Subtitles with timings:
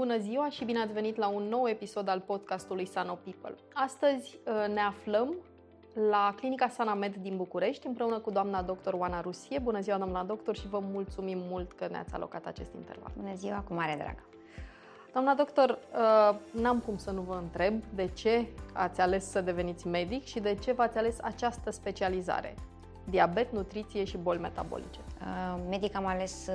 [0.00, 3.54] Bună ziua și bine ați venit la un nou episod al podcastului Sano People.
[3.72, 5.34] Astăzi uh, ne aflăm
[6.10, 9.58] la Clinica Sanamed din București împreună cu doamna doctor Oana Rusie.
[9.58, 13.12] Bună ziua, doamna doctor, și vă mulțumim mult că ne-ați alocat acest interval.
[13.16, 14.14] Bună ziua, cu mare drag!
[15.12, 19.86] Doamna doctor, uh, n-am cum să nu vă întreb de ce ați ales să deveniți
[19.86, 22.54] medic și de ce v-ați ales această specializare,
[23.10, 24.98] diabet, nutriție și boli metabolice.
[25.20, 26.48] Uh, medic am ales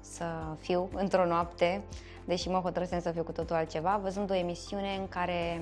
[0.00, 0.24] să
[0.60, 1.82] fiu într-o noapte
[2.24, 5.60] deși mă hotărâsem să fiu cu totul altceva, văzând o emisiune în care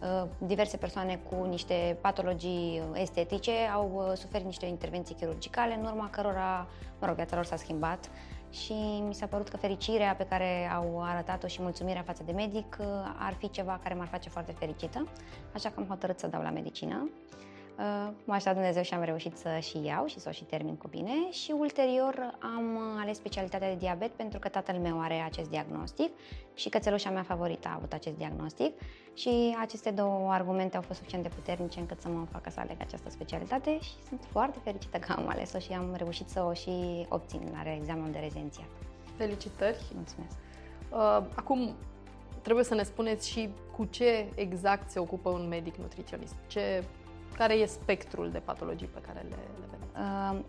[0.00, 6.08] uh, diverse persoane cu niște patologii estetice au uh, suferit niște intervenții chirurgicale, în urma
[6.10, 6.66] cărora,
[7.00, 8.10] mă rog, viața lor s-a schimbat
[8.50, 12.76] și mi s-a părut că fericirea pe care au arătat-o și mulțumirea față de medic
[12.80, 12.86] uh,
[13.18, 15.08] ar fi ceva care m-ar face foarte fericită,
[15.54, 17.10] așa că am hotărât să dau la medicină.
[17.78, 20.76] Uh, m-a ajutat Dumnezeu și am reușit să și iau și să o și termin
[20.76, 25.50] cu bine și ulterior am ales specialitatea de diabet pentru că tatăl meu are acest
[25.50, 26.10] diagnostic
[26.54, 28.72] și cățelușa mea favorită a avut acest diagnostic
[29.14, 32.76] și aceste două argumente au fost suficient de puternice încât să mă facă să aleg
[32.80, 37.06] această specialitate și sunt foarte fericită că am ales-o și am reușit să o și
[37.08, 38.68] obțin la examenul de rezențiat.
[39.16, 39.78] Felicitări!
[39.94, 40.36] Mulțumesc!
[40.90, 41.74] Uh, acum,
[42.42, 46.34] trebuie să ne spuneți și cu ce exact se ocupă un medic nutriționist.
[46.46, 46.84] Ce
[47.34, 49.88] care e spectrul de patologii pe care le, le vedem?
[50.04, 50.44] Uh,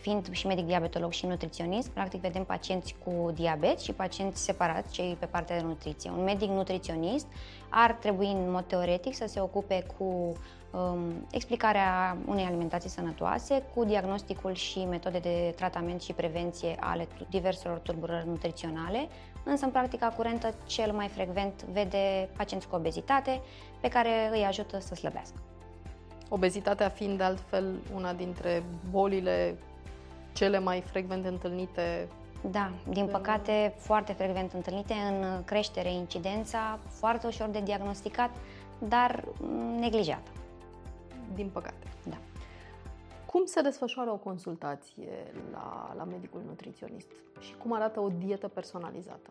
[0.00, 5.16] fiind și medic diabetolog și nutriționist, practic vedem pacienți cu diabet și pacienți separați, cei
[5.18, 6.10] pe partea de nutriție.
[6.10, 7.26] Un medic nutriționist
[7.68, 13.84] ar trebui în mod teoretic să se ocupe cu um, explicarea unei alimentații sănătoase, cu
[13.84, 19.08] diagnosticul și metode de tratament și prevenție ale diverselor tulburări nutriționale,
[19.44, 23.40] însă în practica curentă cel mai frecvent vede pacienți cu obezitate
[23.80, 25.36] pe care îi ajută să slăbească.
[26.28, 29.58] Obezitatea fiind de altfel una dintre bolile
[30.32, 32.08] cele mai frecvent întâlnite.
[32.50, 38.30] Da, din păcate foarte frecvent întâlnite în creștere incidența, foarte ușor de diagnosticat,
[38.78, 39.24] dar
[39.78, 40.30] neglijată.
[41.34, 41.86] Din păcate.
[42.08, 42.16] Da.
[43.26, 47.10] Cum se desfășoară o consultație la, la medicul nutriționist
[47.40, 49.30] și cum arată o dietă personalizată?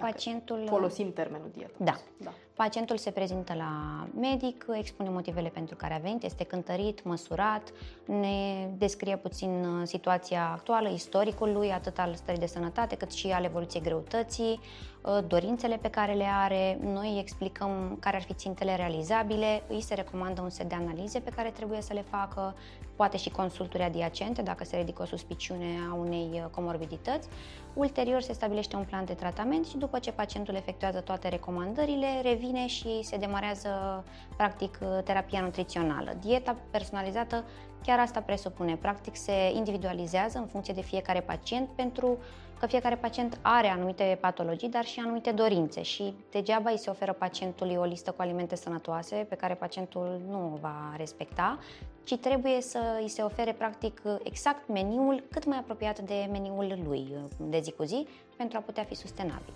[0.00, 0.64] Pacientul...
[0.66, 1.72] Folosim termenul dietă.
[1.76, 1.94] Da.
[2.16, 2.32] da.
[2.54, 7.72] Pacientul se prezintă la medic, expune motivele pentru care a venit, este cântărit, măsurat,
[8.04, 13.26] ne descrie puțin uh, situația actuală, istoricul lui, atât al stării de sănătate, cât și
[13.26, 14.60] al evoluției greutății,
[15.02, 16.78] uh, dorințele pe care le are.
[16.82, 21.20] Noi îi explicăm care ar fi țintele realizabile, îi se recomandă un set de analize
[21.20, 22.54] pe care trebuie să le facă,
[22.96, 27.28] poate și consulturi adiacente dacă se ridică o suspiciune a unei uh, comorbidități.
[27.74, 32.66] Ulterior se stabilește un plan de tratament și după ce pacientul efectuează toate recomandările, revine
[32.66, 34.04] și se demarează
[34.36, 36.16] practic terapia nutrițională.
[36.20, 37.44] Dieta personalizată
[37.84, 38.76] chiar asta presupune.
[38.76, 42.18] Practic se individualizează în funcție de fiecare pacient pentru
[42.58, 47.12] că fiecare pacient are anumite patologii, dar și anumite dorințe și degeaba îi se oferă
[47.12, 51.58] pacientului o listă cu alimente sănătoase pe care pacientul nu o va respecta,
[52.04, 57.16] ci trebuie să îi se ofere practic exact meniul cât mai apropiat de meniul lui
[57.38, 58.06] de zi cu zi
[58.36, 59.52] pentru a putea fi sustenabil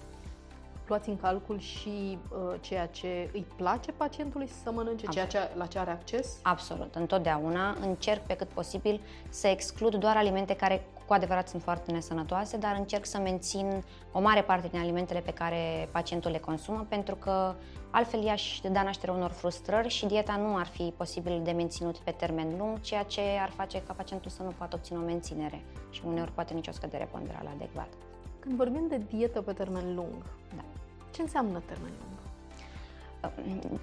[0.89, 5.29] luați în calcul și uh, ceea ce îi place pacientului să mănânce, Absolut.
[5.29, 6.39] ceea ce, la ce are acces?
[6.43, 11.93] Absolut, întotdeauna încerc pe cât posibil să exclud doar alimente care cu adevărat sunt foarte
[11.93, 16.87] nesănătoase, dar încerc să mențin o mare parte din alimentele pe care pacientul le consumă,
[16.89, 17.55] pentru că
[17.91, 22.11] altfel i-aș da naștere unor frustrări și dieta nu ar fi posibil de menținut pe
[22.11, 26.03] termen lung, ceea ce ar face ca pacientul să nu poată obține o menținere și
[26.07, 27.97] uneori poate nicio scădere ponderală adecvată.
[28.39, 30.25] Când vorbim de dietă pe termen lung,
[30.57, 30.65] da.
[31.11, 32.18] ce înseamnă termen lung?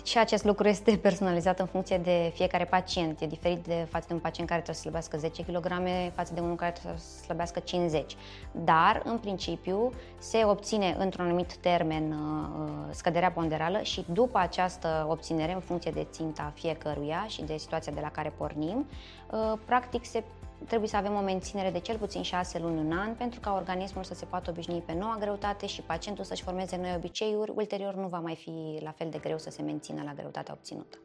[0.04, 3.22] Și acest lucru este personalizat în funcție de fiecare pacient.
[3.22, 5.68] E diferit de față de un pacient care trebuie să slăbească 10 kg
[6.16, 8.16] față de unul care trebuie să slăbească 50.
[8.52, 15.06] Dar, în principiu, se obține într-un anumit termen uh, uh, scăderea ponderală și după această
[15.10, 18.88] obținere, în funcție de ținta fiecăruia și de situația de la care pornim,
[19.32, 20.24] uh, practic se
[20.68, 24.04] trebuie să avem o menținere de cel puțin 6 luni, un an, pentru ca organismul
[24.04, 28.08] să se poată obișnui pe noua greutate și pacientul să-și formeze noi obiceiuri, ulterior nu
[28.08, 30.98] va mai fi la fel de greu să se mențină la greutatea obținută.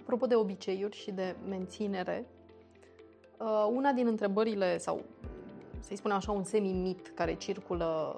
[0.00, 2.26] Apropo de obiceiuri și de menținere,
[3.38, 5.02] uh, una din întrebările, sau
[5.80, 8.16] să-i spunem așa, un semi-mit care circulă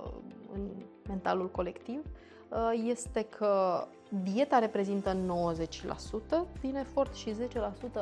[0.52, 0.70] în
[1.08, 2.00] mentalul colectiv
[2.48, 3.84] uh, este că
[4.22, 7.36] dieta reprezintă 90% din efort și 10%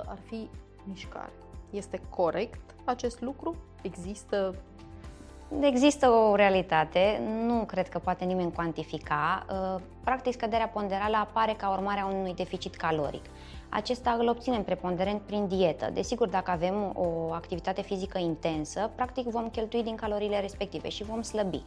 [0.06, 0.48] ar fi
[0.84, 1.32] mișcare.
[1.72, 3.56] Este corect acest lucru?
[3.82, 4.54] Există
[5.60, 9.46] Există o realitate, nu cred că poate nimeni cuantifica.
[9.50, 13.24] Uh, practic, scăderea ponderală apare ca urmare a unui deficit caloric.
[13.68, 15.90] Acesta îl obținem preponderent prin dietă.
[15.92, 21.22] Desigur, dacă avem o activitate fizică intensă, practic vom cheltui din caloriile respective și vom
[21.22, 21.62] slăbi.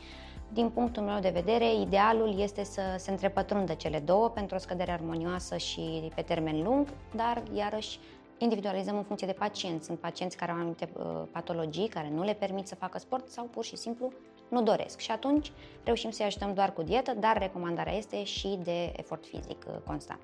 [0.54, 4.92] Din punctul meu de vedere, idealul este să se întrepătrundă cele două pentru o scădere
[4.92, 8.00] armonioasă și pe termen lung, dar iarăși
[8.38, 9.84] individualizăm în funcție de pacient.
[9.84, 13.46] Sunt pacienți care au anumite uh, patologii care nu le permit să facă sport sau
[13.46, 14.12] pur și simplu
[14.50, 15.00] nu doresc.
[15.00, 15.52] Și atunci
[15.84, 20.22] reușim să-i ajutăm doar cu dietă, dar recomandarea este și de efort fizic uh, constant.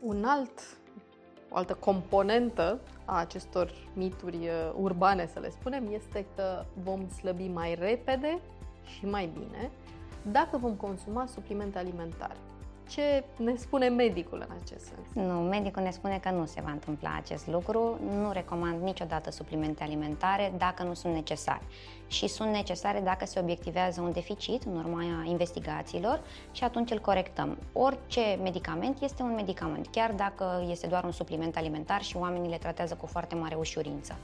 [0.00, 0.78] Un alt,
[1.48, 7.48] o altă componentă a acestor mituri uh, urbane, să le spunem, este că vom slăbi
[7.48, 8.40] mai repede
[8.84, 9.70] și mai bine
[10.22, 12.36] dacă vom consuma suplimente alimentare.
[12.90, 15.26] Ce ne spune medicul în acest sens?
[15.28, 17.98] Nu, medicul ne spune că nu se va întâmpla acest lucru.
[18.20, 21.62] Nu recomand niciodată suplimente alimentare dacă nu sunt necesare.
[22.06, 26.20] Și sunt necesare dacă se obiectivează un deficit în urma investigațiilor
[26.52, 27.58] și atunci îl corectăm.
[27.72, 32.56] Orice medicament este un medicament, chiar dacă este doar un supliment alimentar și oamenii le
[32.56, 34.16] tratează cu foarte mare ușurință.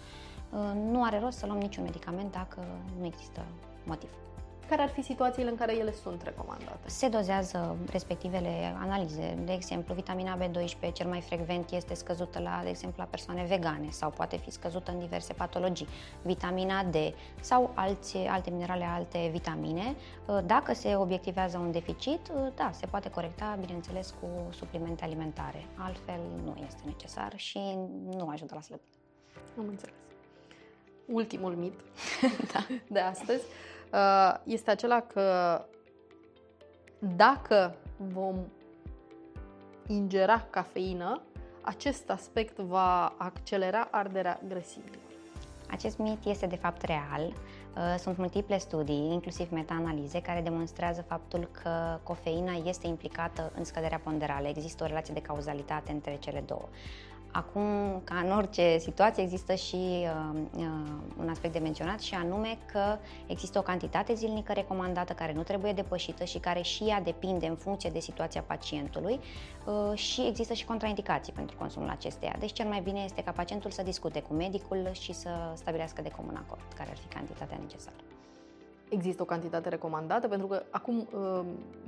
[0.90, 2.66] Nu are rost să luăm niciun medicament dacă
[2.98, 3.44] nu există
[3.84, 4.08] motiv.
[4.68, 6.88] Care ar fi situațiile în care ele sunt recomandate?
[6.88, 9.38] Se dozează respectivele analize.
[9.44, 13.90] De exemplu, vitamina B12 cel mai frecvent este scăzută la, de exemplu, la persoane vegane
[13.90, 15.88] sau poate fi scăzută în diverse patologii.
[16.22, 16.94] Vitamina D
[17.40, 19.96] sau alți, alte minerale, alte vitamine.
[20.44, 25.66] Dacă se obiectivează un deficit, da, se poate corecta, bineînțeles, cu suplimente alimentare.
[25.76, 27.60] Altfel nu este necesar și
[28.10, 28.88] nu ajută la slăbire.
[29.58, 29.94] Am înțeles.
[31.06, 31.80] Ultimul mit
[32.52, 32.66] da.
[32.88, 33.75] de astăzi Uh,
[34.44, 35.61] este acela că
[36.99, 38.37] dacă vom
[39.87, 41.23] ingera cafeină,
[41.61, 45.05] acest aspect va accelera arderea grăsimilor.
[45.71, 47.23] Acest mit este de fapt real.
[47.77, 54.00] Uh, sunt multiple studii, inclusiv meta-analize, care demonstrează faptul că cofeina este implicată în scăderea
[54.05, 54.49] ponderală.
[54.49, 56.69] Există o relație de cauzalitate între cele două.
[57.37, 60.65] Acum, ca în orice situație, există și uh, uh,
[61.19, 62.97] un aspect de menționat și anume că
[63.27, 67.56] există o cantitate zilnică recomandată care nu trebuie depășită și care și ea depinde în
[67.56, 69.21] funcție de situația pacientului
[69.67, 72.37] uh, și există și contraindicații pentru consumul acesteia.
[72.38, 76.11] Deci cel mai bine este ca pacientul să discute cu medicul și să stabilească de
[76.17, 77.97] comun acord care ar fi cantitatea necesară.
[78.88, 80.29] Există o cantitate recomandată?
[80.29, 81.41] Pentru că acum, uh,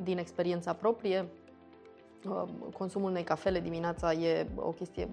[0.02, 1.47] din experiența proprie, uh,
[2.72, 5.08] consumul unei cafele dimineața e o chestie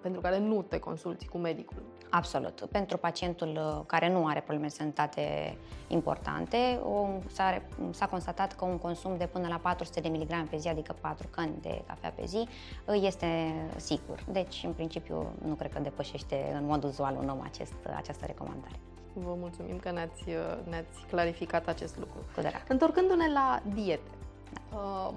[0.00, 1.82] pentru care nu te consulti cu medicul.
[2.10, 2.68] Absolut.
[2.70, 5.56] Pentru pacientul uh, care nu are probleme de sănătate
[5.88, 10.56] importante, o, s-a, s-a constatat că un consum de până la 400 de mg pe
[10.56, 12.48] zi, adică 4 cani de cafea pe zi,
[12.86, 14.24] uh, este sigur.
[14.32, 18.80] Deci, în principiu, nu cred că depășește în mod uzual un om acest, această recomandare.
[19.12, 22.18] Vă mulțumim că ne-ați, uh, ne-ați clarificat acest lucru.
[22.34, 22.62] Cu drag.
[22.68, 24.10] Întorcându-ne la diete,
[24.52, 24.76] da.
[24.78, 25.14] uh,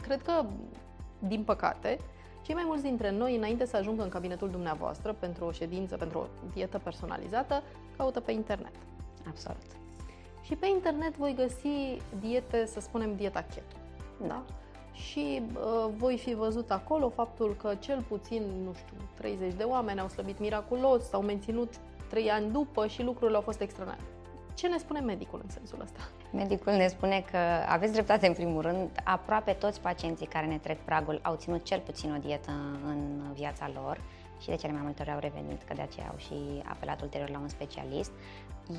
[0.00, 0.44] cred că,
[1.18, 1.98] din păcate,
[2.42, 6.18] cei mai mulți dintre noi, înainte să ajungă în cabinetul dumneavoastră pentru o ședință, pentru
[6.18, 7.62] o dietă personalizată,
[7.96, 8.74] caută pe internet.
[9.28, 9.66] Absolut.
[10.42, 13.76] Și pe internet voi găsi diete, să spunem, dieta keto.
[14.26, 14.42] Da?
[14.92, 20.00] Și uh, voi fi văzut acolo faptul că cel puțin, nu știu, 30 de oameni
[20.00, 21.72] au slăbit miraculos, s-au menținut
[22.08, 24.19] 3 ani după și lucrurile au fost extraordinare.
[24.60, 26.00] Ce ne spune medicul în sensul ăsta?
[26.32, 27.38] Medicul ne spune că
[27.68, 28.90] aveți dreptate în primul rând.
[29.04, 32.50] Aproape toți pacienții care ne trec pragul au ținut cel puțin o dietă
[32.84, 34.00] în viața lor
[34.40, 37.28] și de cele mai multe ori au revenit, că de aceea au și apelat ulterior
[37.28, 38.10] la un specialist.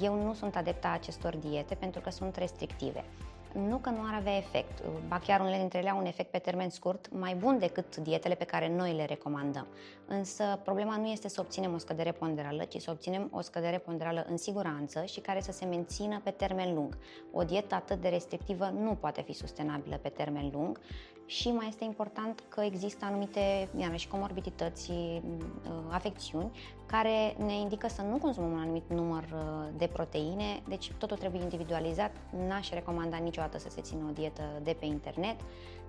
[0.02, 3.04] Eu nu sunt adepta acestor diete pentru că sunt restrictive.
[3.54, 6.38] Nu că nu ar avea efect, ba chiar unele dintre ele au un efect pe
[6.38, 9.68] termen scurt mai bun decât dietele pe care noi le recomandăm.
[10.08, 14.26] Însă problema nu este să obținem o scădere ponderală, ci să obținem o scădere ponderală
[14.30, 16.98] în siguranță și care să se mențină pe termen lung.
[17.32, 20.80] O dietă atât de restrictivă nu poate fi sustenabilă pe termen lung
[21.32, 25.22] și mai este important că există anumite iarăși comorbidități, uh,
[25.90, 26.52] afecțiuni
[26.86, 31.42] care ne indică să nu consumăm un anumit număr uh, de proteine, deci totul trebuie
[31.42, 32.12] individualizat.
[32.48, 35.36] N-aș recomanda niciodată să se țină o dietă de pe internet,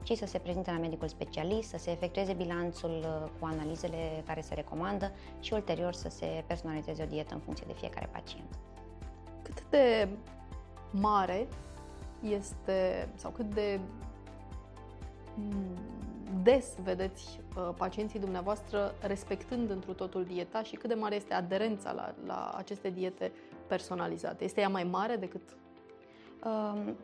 [0.02, 4.40] ci să se prezinte la medicul specialist, să se efectueze bilanțul uh, cu analizele care
[4.40, 8.58] se recomandă și ulterior să se personalizeze o dietă în funcție de fiecare pacient.
[9.42, 10.08] Cât de
[10.90, 11.46] mare
[12.20, 13.80] este sau cât de
[16.42, 21.92] des vedeți uh, pacienții dumneavoastră respectând întru totul dieta și cât de mare este aderența
[21.92, 23.32] la, la aceste diete
[23.66, 24.44] personalizate?
[24.44, 25.42] Este ea mai mare decât...
[26.44, 26.96] Um,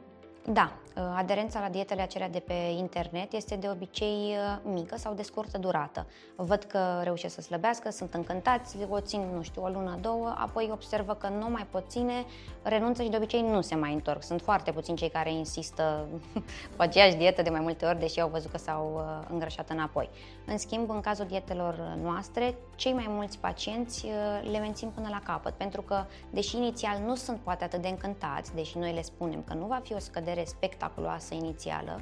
[0.52, 5.14] Da, uh, aderența la dietele acelea de pe internet este de obicei uh, mică sau
[5.14, 6.06] de scurtă durată.
[6.36, 10.68] Văd că reușesc să slăbească, sunt încântați, o țin, nu știu, o lună, două, apoi
[10.72, 12.24] observă că nu mai pot ține,
[12.62, 14.22] renunță și de obicei nu se mai întorc.
[14.22, 16.08] Sunt foarte puțini cei care insistă
[16.76, 20.10] cu aceeași dietă de mai multe ori, deși au văzut că s-au uh, îngrășat înapoi.
[20.46, 24.06] În schimb, în cazul dietelor noastre, cei mai mulți pacienți
[24.50, 28.54] le mențin până la capăt, pentru că, deși inițial nu sunt poate atât de încântați,
[28.54, 32.00] deși noi le spunem că nu va fi o scădere spectaculoasă inițială,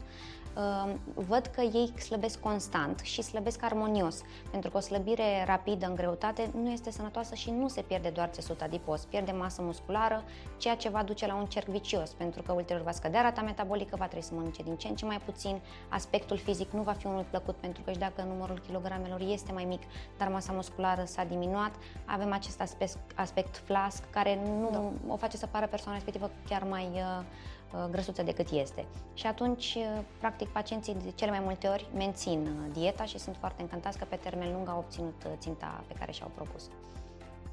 [0.57, 5.95] Ehm, văd că ei slăbesc constant și slăbesc armonios, pentru că o slăbire rapidă în
[5.95, 10.25] greutate nu este sănătoasă și nu se pierde doar țesut adipos, pierde masă musculară,
[10.57, 13.97] ceea ce va duce la un cerc vicios, pentru că ulterior va scădea rata metabolică,
[13.99, 17.07] va trebui să mănânce din ce în ce mai puțin, aspectul fizic nu va fi
[17.07, 19.83] unul plăcut, pentru că și dacă numărul kilogramelor este mai mic,
[20.19, 21.73] dar masa musculară s-a diminuat,
[22.05, 25.13] avem acest aspect, aspect flasc care nu da.
[25.13, 27.25] o face să pară persoana respectivă chiar mai uh,
[27.66, 28.85] Uh, grăsuță decât este.
[29.15, 33.37] Și atunci, uh, practic, pacienții de cele mai multe ori mențin uh, dieta și sunt
[33.37, 36.71] foarte încântați că pe termen lung au obținut ținta pe care și-au propus.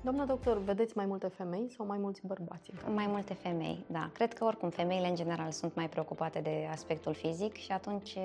[0.01, 2.71] Doamna doctor, vedeți mai multe femei sau mai mulți bărbați?
[2.93, 4.09] Mai multe femei, da.
[4.13, 8.17] Cred că oricum femeile în general sunt mai preocupate de aspectul fizic și atunci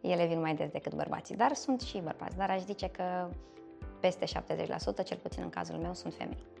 [0.00, 1.36] ele vin mai des decât bărbații.
[1.36, 3.28] Dar sunt și bărbați, dar aș zice că
[4.00, 4.28] peste 70%,
[5.04, 6.57] cel puțin în cazul meu, sunt femei.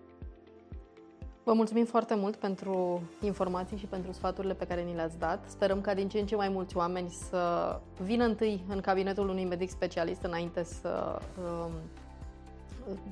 [1.48, 5.44] Vă mulțumim foarte mult pentru informații și pentru sfaturile pe care ni le-ați dat.
[5.46, 9.44] Sperăm ca din ce în ce mai mulți oameni să vină întâi în cabinetul unui
[9.44, 11.70] medic specialist înainte să um,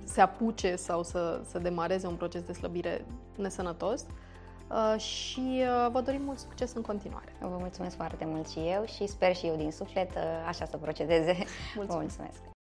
[0.05, 3.05] se apuce sau să, să demareze un proces de slăbire
[3.37, 4.05] nesănătos.
[4.71, 7.33] Uh, și uh, vă dorim mult succes în continuare.
[7.40, 10.76] Vă mulțumesc foarte mult și eu și sper și eu din suflet uh, așa să
[10.76, 11.37] procedeze.
[11.76, 11.88] Mulțumesc.
[11.88, 12.56] Vă mulțumesc.